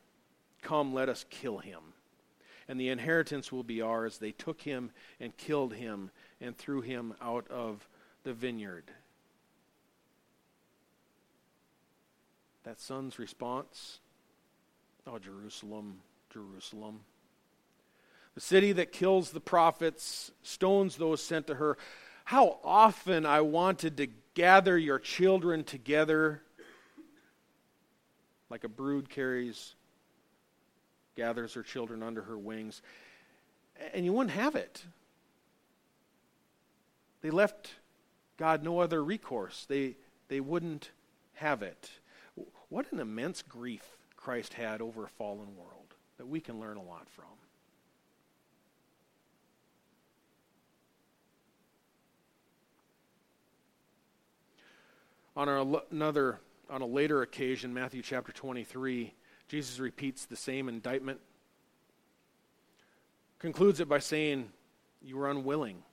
[0.61, 1.79] Come, let us kill him.
[2.67, 4.17] And the inheritance will be ours.
[4.17, 7.87] They took him and killed him and threw him out of
[8.23, 8.91] the vineyard.
[12.63, 13.99] That son's response
[15.07, 16.01] Oh, Jerusalem,
[16.31, 16.99] Jerusalem.
[18.35, 21.77] The city that kills the prophets, stones those sent to her.
[22.29, 26.43] How often I wanted to gather your children together
[28.51, 29.73] like a brood carries,
[31.15, 32.83] gathers her children under her wings.
[33.95, 34.85] And you wouldn't have it.
[37.23, 37.71] They left
[38.37, 39.65] God no other recourse.
[39.67, 39.95] They,
[40.27, 40.91] they wouldn't
[41.33, 41.89] have it.
[42.69, 46.83] What an immense grief Christ had over a fallen world that we can learn a
[46.83, 47.25] lot from.
[55.39, 55.47] On
[55.89, 59.13] another on a later occasion, Matthew chapter 23,
[59.47, 61.21] Jesus repeats the same indictment,
[63.39, 64.49] concludes it by saying,
[65.01, 65.83] You were unwilling.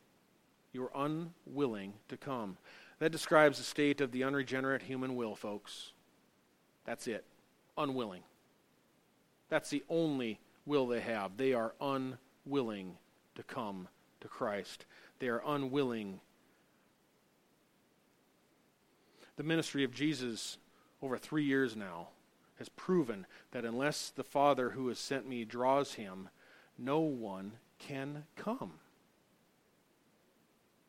[0.72, 2.56] You were unwilling to come.
[2.98, 5.92] That describes the state of the unregenerate human will, folks.
[6.84, 7.24] That's it.
[7.78, 8.24] Unwilling.
[9.48, 11.36] That's the only will they have?
[11.36, 12.96] They are unwilling
[13.36, 13.86] to come
[14.22, 14.86] to Christ.
[15.20, 16.18] They are unwilling.
[19.36, 20.58] The ministry of Jesus
[21.02, 22.08] over three years now
[22.58, 26.30] has proven that unless the Father who has sent me draws him,
[26.78, 28.72] no one can come.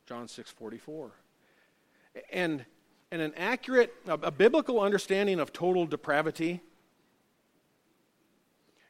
[0.06, 1.10] John 6:44.
[2.32, 2.64] And
[3.10, 6.60] and an accurate a, a biblical understanding of total depravity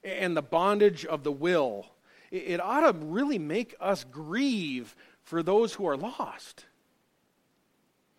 [0.05, 1.87] and the bondage of the will,
[2.31, 6.67] it, it ought to really make us grieve for those who are lost.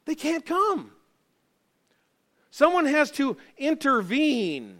[0.05, 0.91] They can't come.
[2.51, 4.79] Someone has to intervene.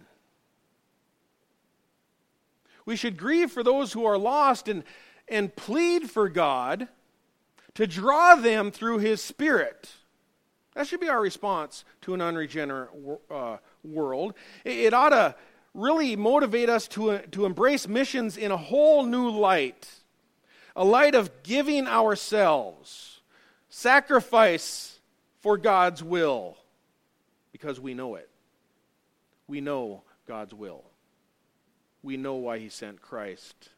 [2.84, 4.84] We should grieve for those who are lost and,
[5.28, 6.88] and plead for God
[7.74, 9.90] to draw them through His Spirit.
[10.74, 12.90] That should be our response to an unregenerate
[13.30, 14.34] uh, world.
[14.64, 15.34] It, it ought to
[15.72, 19.88] really motivate us to, uh, to embrace missions in a whole new light
[20.76, 23.20] a light of giving ourselves,
[23.68, 24.98] sacrifice
[25.40, 26.56] for God's will,
[27.60, 28.28] because we know it.
[29.46, 30.84] We know God's will.
[32.02, 33.70] We know why He sent Christ.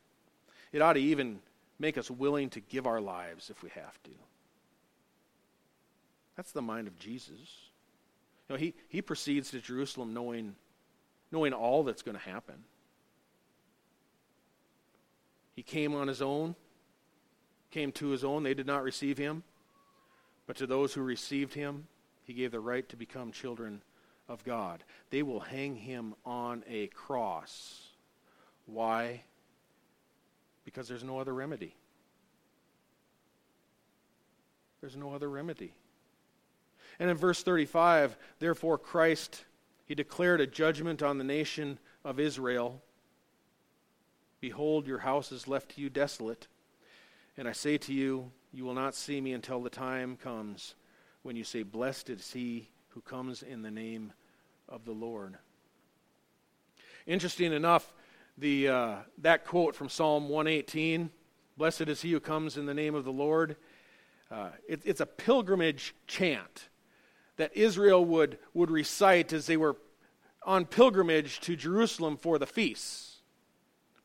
[0.73, 1.41] It ought to even
[1.79, 4.11] make us willing to give our lives if we have to.
[6.37, 7.39] That's the mind of Jesus.
[8.49, 10.55] You know, he, he proceeds to Jerusalem knowing,
[11.31, 12.55] knowing all that's going to happen.
[15.55, 16.55] He came on his own,
[17.71, 18.43] came to his own.
[18.43, 19.43] They did not receive him.
[20.47, 21.87] But to those who received him,
[22.25, 23.83] he gave the right to become children
[24.29, 24.85] of God.
[25.11, 27.89] They will hang him on a cross.
[28.67, 29.23] Why?
[30.65, 31.75] Because there's no other remedy.
[34.81, 35.75] There's no other remedy.
[36.99, 39.45] And in verse 35, therefore Christ,
[39.87, 42.83] he declared a judgment on the nation of Israel.
[44.41, 46.47] Behold, your house is left to you desolate.
[47.37, 50.75] And I say to you, you will not see me until the time comes
[51.23, 54.13] when you say, Blessed is he who comes in the name
[54.69, 55.37] of the Lord.
[57.07, 57.93] Interesting enough,
[58.39, 61.11] the, uh, that quote from Psalm 118,
[61.57, 63.57] Blessed is he who comes in the name of the Lord,
[64.31, 66.69] uh, it, it's a pilgrimage chant
[67.37, 69.77] that Israel would, would recite as they were
[70.45, 73.21] on pilgrimage to Jerusalem for the feasts.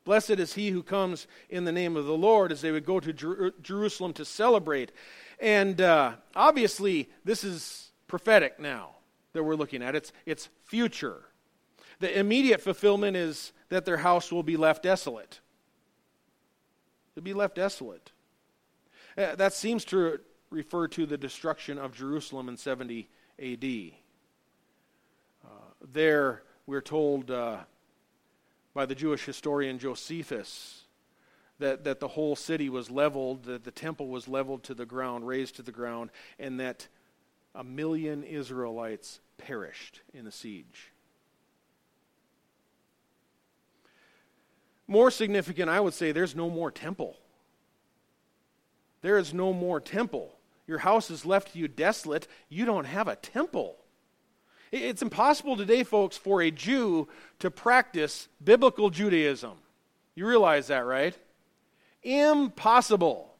[0.03, 2.99] Blessed is he who comes in the name of the Lord as they would go
[2.99, 4.91] to Jer- Jerusalem to celebrate.
[5.39, 8.95] And uh, obviously, this is prophetic now
[9.33, 9.95] that we're looking at.
[9.95, 11.21] It's, it's future.
[11.99, 15.39] The immediate fulfillment is that their house will be left desolate.
[17.15, 18.11] It'll be left desolate.
[19.17, 20.19] Uh, that seems to
[20.49, 23.09] refer to the destruction of Jerusalem in 70
[23.39, 23.65] AD.
[25.45, 25.49] Uh,
[25.91, 27.57] there, we're told uh,
[28.73, 30.86] by the Jewish historian Josephus
[31.59, 35.27] that, that the whole city was leveled, that the temple was leveled to the ground,
[35.27, 36.87] razed to the ground, and that
[37.55, 40.91] a million Israelites perished in the siege.
[44.87, 47.17] More significant, I would say, there's no more temple.
[49.01, 50.33] There is no more temple.
[50.65, 52.27] Your house is left to you desolate.
[52.49, 53.77] You don't have a temple.
[54.71, 57.07] It's impossible today, folks, for a Jew
[57.39, 59.57] to practice biblical Judaism.
[60.15, 61.17] You realize that, right?
[62.03, 63.33] Impossible.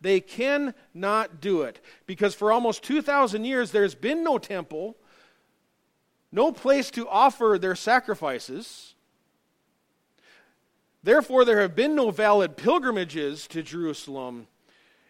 [0.00, 4.96] They cannot do it because for almost 2,000 years there's been no temple,
[6.30, 8.94] no place to offer their sacrifices.
[11.02, 14.48] Therefore, there have been no valid pilgrimages to Jerusalem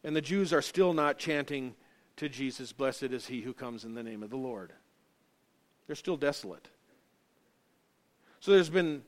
[0.07, 1.75] and the Jews are still not chanting
[2.17, 4.73] to Jesus, Blessed is he who comes in the name of the Lord.
[5.87, 6.69] They're still desolate.
[8.41, 9.03] So there's been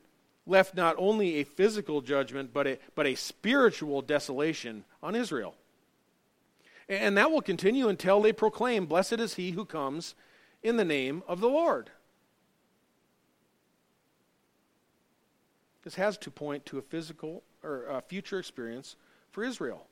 [0.49, 5.55] left not only a physical judgment, but a, but a spiritual desolation on Israel.
[6.89, 10.15] And that will continue until they proclaim, Blessed is he who comes
[10.63, 11.91] in the name of the Lord.
[15.83, 18.95] This has to point to a physical or a future experience
[19.31, 19.85] for Israel.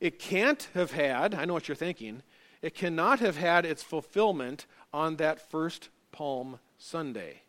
[0.00, 2.22] It can't have had, I know what you're thinking,
[2.60, 7.42] it cannot have had its fulfillment on that first Palm Sunday.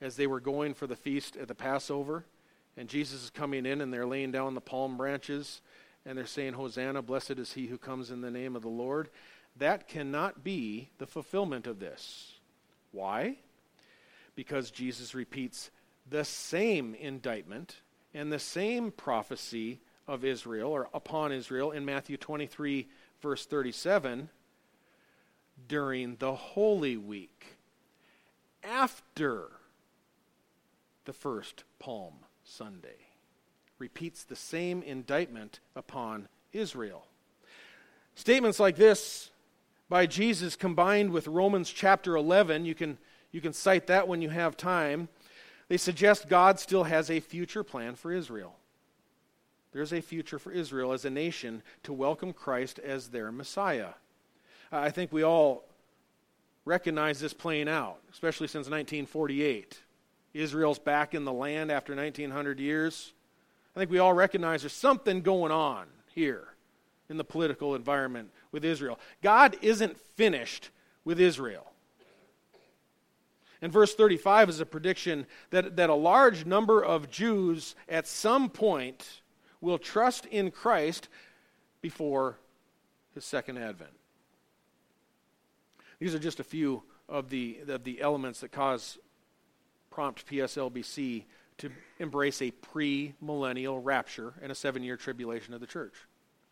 [0.00, 2.24] As they were going for the feast at the Passover,
[2.76, 5.62] and Jesus is coming in and they're laying down the palm branches
[6.04, 9.08] and they're saying, Hosanna, blessed is he who comes in the name of the Lord.
[9.56, 12.34] That cannot be the fulfillment of this.
[12.92, 13.36] Why?
[14.34, 15.70] Because Jesus repeats
[16.08, 17.76] the same indictment
[18.14, 22.86] and the same prophecy of Israel or upon Israel in Matthew 23,
[23.20, 24.28] verse 37,
[25.66, 27.56] during the Holy Week,
[28.62, 29.48] after
[31.06, 33.08] the first Palm Sunday.
[33.78, 37.06] Repeats the same indictment upon Israel.
[38.14, 39.30] Statements like this
[39.88, 42.98] by Jesus combined with Romans chapter 11, you can,
[43.30, 45.08] you can cite that when you have time.
[45.68, 48.56] They suggest God still has a future plan for Israel.
[49.72, 53.90] There's a future for Israel as a nation to welcome Christ as their Messiah.
[54.72, 55.64] I think we all
[56.64, 59.80] recognize this playing out, especially since 1948.
[60.36, 63.12] Israel's back in the land after 1900 years.
[63.74, 66.48] I think we all recognize there's something going on here
[67.08, 68.98] in the political environment with Israel.
[69.22, 70.70] God isn't finished
[71.04, 71.66] with Israel.
[73.62, 78.50] And verse 35 is a prediction that, that a large number of Jews at some
[78.50, 79.22] point
[79.60, 81.08] will trust in Christ
[81.80, 82.38] before
[83.14, 83.92] his second advent.
[85.98, 88.98] These are just a few of the, of the elements that cause
[89.96, 91.24] prompt PSLBC
[91.56, 95.94] to embrace a pre-millennial rapture and a seven-year tribulation of the church,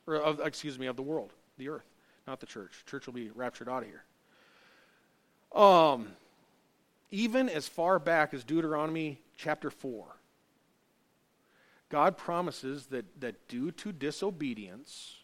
[0.07, 1.85] or of, excuse me, of the world, the earth,
[2.27, 2.73] not the church.
[2.87, 4.03] Church will be raptured out of here.
[5.55, 6.09] Um,
[7.11, 10.07] even as far back as Deuteronomy chapter four,
[11.91, 15.17] God promises that that due to disobedience,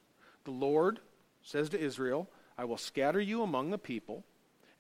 [0.45, 1.01] the Lord
[1.43, 4.25] says to Israel, "I will scatter you among the people."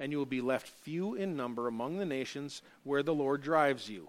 [0.00, 3.88] And you will be left few in number among the nations where the Lord drives
[3.88, 4.08] you.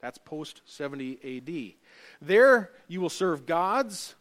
[0.00, 2.26] That's post 70 AD.
[2.26, 4.14] There you will serve gods,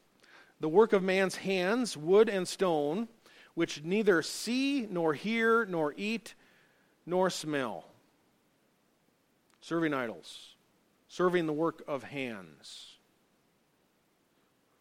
[0.59, 3.07] the work of man's hands, wood and stone,
[3.53, 6.36] which neither see, nor hear, nor eat,
[7.05, 7.86] nor smell.
[9.61, 10.55] Serving idols,
[11.07, 12.97] serving the work of hands.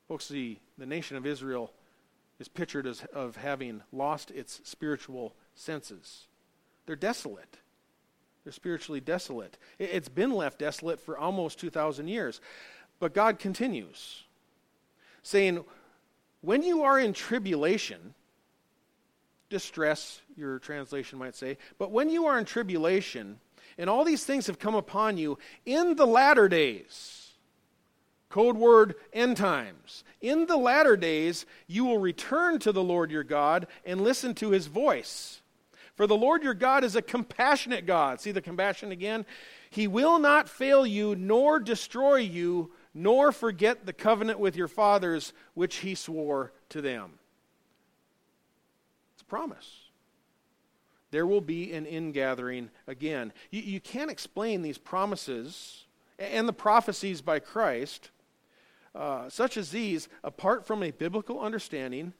[0.08, 1.72] Folks, the, the nation of Israel
[2.40, 6.26] is pictured as of having lost its spiritual senses.
[6.86, 7.58] They're desolate.
[8.44, 9.56] They're spiritually desolate.
[9.78, 12.40] It's been left desolate for almost 2,000 years.
[12.98, 14.24] But God continues,
[15.22, 15.64] saying,
[16.40, 18.14] When you are in tribulation,
[19.52, 23.38] distress, your translation might say, but when you are in tribulation,
[23.76, 27.32] and all these things have come upon you in the latter days,
[28.30, 33.24] code word end times, in the latter days, you will return to the Lord your
[33.24, 35.41] God and listen to his voice.
[35.94, 38.20] For the Lord your God is a compassionate God.
[38.20, 39.26] See the compassion again?
[39.70, 45.32] He will not fail you, nor destroy you, nor forget the covenant with your fathers,
[45.54, 47.12] which he swore to them.
[49.14, 49.80] It's a promise.
[51.10, 53.32] There will be an ingathering again.
[53.50, 55.84] You, you can't explain these promises
[56.18, 58.10] and the prophecies by Christ,
[58.94, 62.14] uh, such as these, apart from a biblical understanding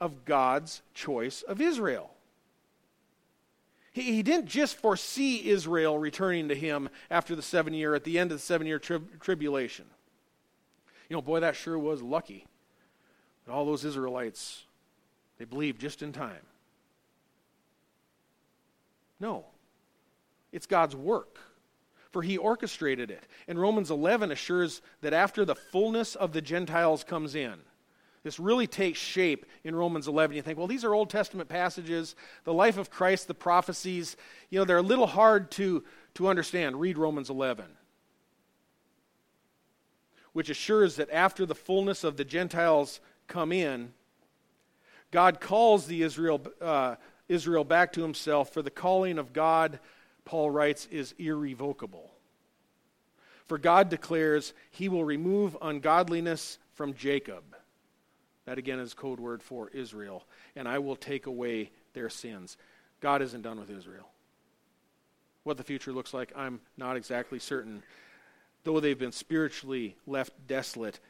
[0.00, 2.13] of God's choice of Israel.
[3.94, 8.18] He, he didn't just foresee Israel returning to him after the seven year, at the
[8.18, 9.86] end of the seven year tri- tribulation.
[11.08, 12.46] You know, boy, that sure was lucky.
[13.46, 14.64] But all those Israelites,
[15.38, 16.42] they believed just in time.
[19.20, 19.46] No,
[20.52, 21.38] it's God's work
[22.14, 23.24] for he orchestrated it.
[23.48, 27.54] And Romans 11 assures that after the fullness of the Gentiles comes in,
[28.24, 30.34] this really takes shape in Romans 11.
[30.34, 32.16] You think, well, these are Old Testament passages.
[32.44, 34.16] The life of Christ, the prophecies,
[34.48, 36.80] you know, they're a little hard to, to understand.
[36.80, 37.66] Read Romans 11,
[40.32, 42.98] which assures that after the fullness of the Gentiles
[43.28, 43.92] come in,
[45.10, 46.96] God calls the Israel, uh,
[47.28, 49.78] Israel back to himself, for the calling of God,
[50.24, 52.10] Paul writes, is irrevocable.
[53.44, 57.54] For God declares he will remove ungodliness from Jacob
[58.46, 60.24] that again is code word for Israel.
[60.54, 62.56] And I will take away their sins.
[63.00, 64.08] God isn't done with Israel.
[65.44, 67.82] What the future looks like, I'm not exactly certain.
[68.64, 71.00] Though they've been spiritually left desolate,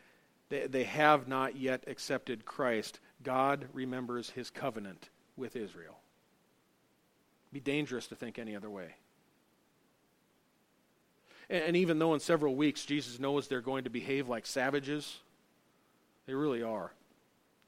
[0.48, 2.98] they, they have not yet accepted Christ.
[3.22, 5.98] God remembers his covenant with Israel.
[7.46, 8.96] It'd be dangerous to think any other way.
[11.48, 15.18] And, and even though in several weeks Jesus knows they're going to behave like savages,
[16.26, 16.92] they really are.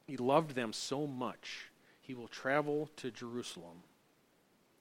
[0.07, 3.83] He loved them so much, he will travel to Jerusalem,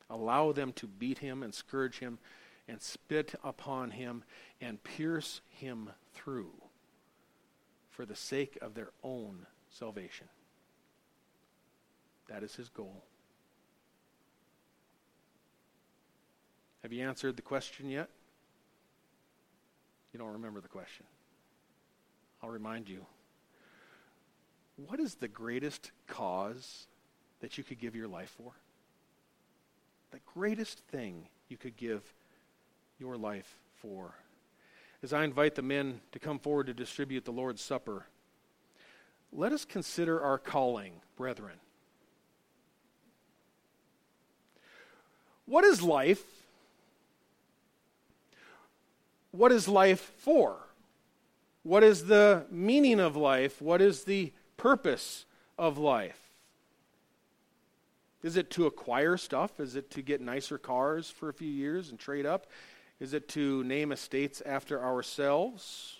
[0.09, 2.19] allow them to beat him and scourge him,
[2.67, 4.23] and spit upon him
[4.61, 6.53] and pierce him through
[7.89, 10.27] for the sake of their own salvation.
[12.27, 13.03] That is his goal.
[16.81, 18.09] Have you answered the question yet?
[20.13, 21.05] You don't remember the question.
[22.41, 23.05] I'll remind you
[24.77, 26.87] what is the greatest cause
[27.39, 28.51] that you could give your life for?
[30.11, 32.01] The greatest thing you could give
[32.99, 34.15] your life for.
[35.03, 38.07] as I invite the men to come forward to distribute the Lord's Supper,
[39.31, 41.57] let us consider our calling, brethren.
[45.45, 46.23] What is life?
[49.31, 50.57] What is life for?
[51.63, 53.61] What is the meaning of life?
[53.61, 54.31] What is the
[54.65, 55.27] purpose
[55.59, 56.19] of life?
[58.23, 59.59] Is it to acquire stuff?
[59.59, 62.47] Is it to get nicer cars for a few years and trade up?
[62.99, 65.99] Is it to name estates after ourselves?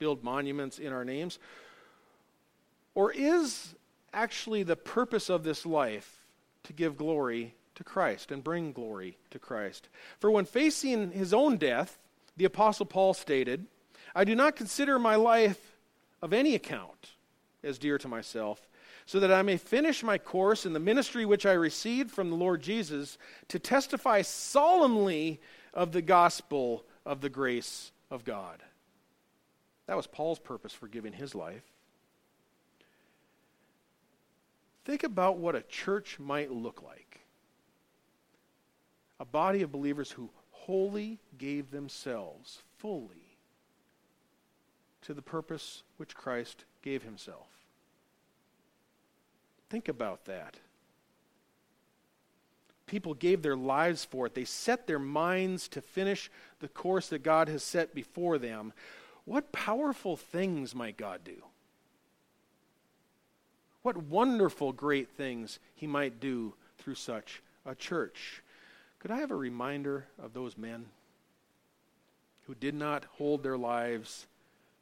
[0.00, 1.38] Build monuments in our names?
[2.96, 3.76] Or is
[4.12, 6.18] actually the purpose of this life
[6.64, 9.88] to give glory to Christ and bring glory to Christ?
[10.18, 11.96] For when facing his own death,
[12.36, 13.66] the Apostle Paul stated,
[14.16, 15.73] I do not consider my life
[16.24, 17.10] of any account
[17.62, 18.66] as dear to myself,
[19.04, 22.36] so that I may finish my course in the ministry which I received from the
[22.36, 23.18] Lord Jesus
[23.48, 25.38] to testify solemnly
[25.74, 28.62] of the gospel of the grace of God.
[29.86, 31.64] That was Paul's purpose for giving his life.
[34.86, 37.20] Think about what a church might look like
[39.20, 43.23] a body of believers who wholly gave themselves fully
[45.04, 47.46] to the purpose which Christ gave himself.
[49.70, 50.56] Think about that.
[52.86, 54.34] People gave their lives for it.
[54.34, 56.30] They set their minds to finish
[56.60, 58.72] the course that God has set before them.
[59.24, 61.42] What powerful things might God do?
[63.82, 68.42] What wonderful, great things He might do through such a church.
[68.98, 70.86] Could I have a reminder of those men
[72.46, 74.26] who did not hold their lives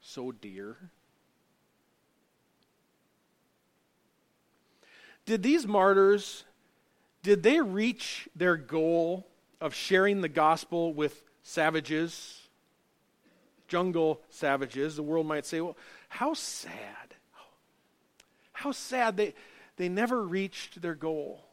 [0.02, 0.76] so dear?
[5.24, 6.44] Did these martyrs
[7.22, 9.26] did they reach their goal
[9.60, 12.40] of sharing the gospel with savages?
[13.68, 15.76] Jungle savages, the world might say, well,
[16.08, 17.14] how sad.
[18.52, 19.34] How sad they
[19.76, 21.44] they never reached their goal.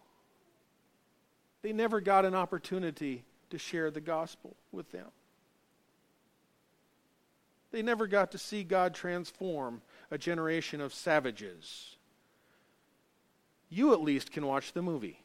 [1.61, 5.07] They never got an opportunity to share the gospel with them.
[7.71, 11.95] They never got to see God transform a generation of savages.
[13.69, 15.21] You at least can watch the movie.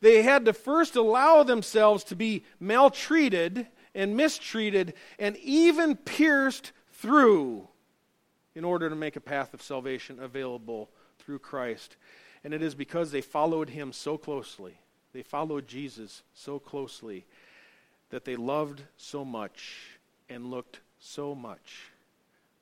[0.00, 7.68] They had to first allow themselves to be maltreated and mistreated and even pierced through
[8.54, 11.96] in order to make a path of salvation available through Christ.
[12.42, 14.78] And it is because they followed him so closely,
[15.14, 17.24] they followed Jesus so closely,
[18.10, 19.93] that they loved so much
[20.28, 21.90] and looked so much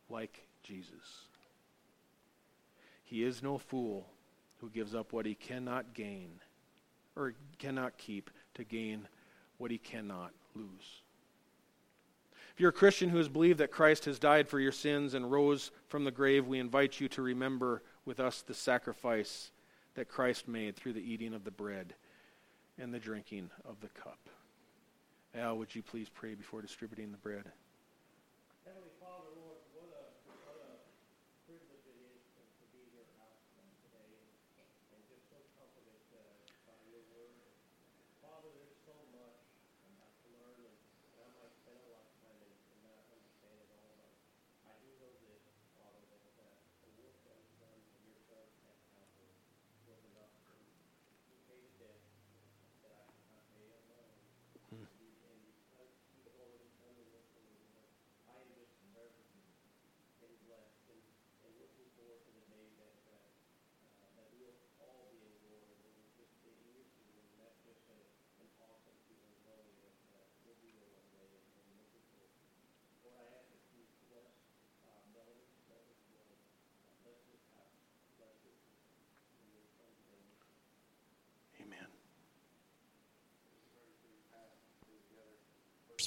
[0.08, 1.26] like Jesus.
[3.04, 4.06] He is no fool
[4.60, 6.30] who gives up what he cannot gain
[7.16, 9.06] or cannot keep to gain
[9.58, 11.02] what he cannot lose.
[12.54, 15.30] If you're a Christian who has believed that Christ has died for your sins and
[15.30, 19.50] rose from the grave, we invite you to remember with us the sacrifice
[19.94, 21.94] that Christ made through the eating of the bread
[22.78, 24.18] and the drinking of the cup.
[25.35, 27.45] Al, would you please pray before distributing the bread?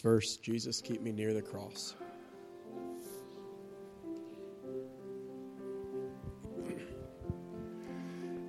[0.06, 1.96] Verse Jesus, keep me near the cross.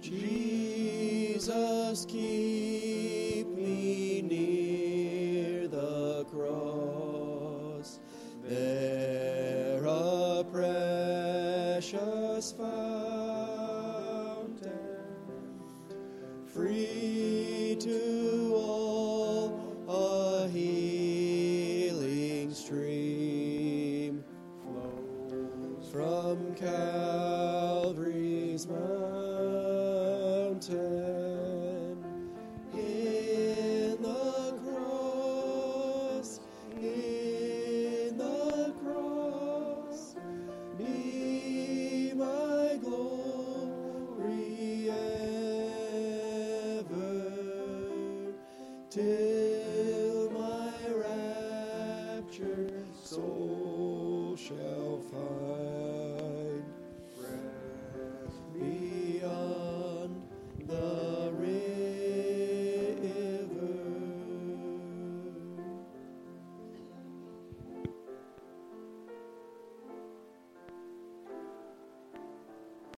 [0.02, 8.00] Jesus, keep me near the cross.
[8.46, 12.85] There a precious fountain,